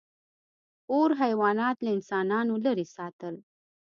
[0.91, 3.35] •اور حیوانات له انسانانو لرې ساتل.